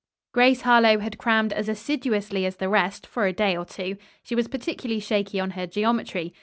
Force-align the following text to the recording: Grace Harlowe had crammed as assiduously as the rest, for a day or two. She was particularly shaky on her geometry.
Grace 0.33 0.61
Harlowe 0.61 0.97
had 0.97 1.19
crammed 1.19 1.53
as 1.53 1.69
assiduously 1.69 2.43
as 2.43 2.55
the 2.55 2.67
rest, 2.67 3.05
for 3.05 3.27
a 3.27 3.31
day 3.33 3.55
or 3.55 3.65
two. 3.65 3.97
She 4.23 4.33
was 4.33 4.47
particularly 4.47 4.99
shaky 4.99 5.39
on 5.39 5.51
her 5.51 5.67
geometry. 5.67 6.33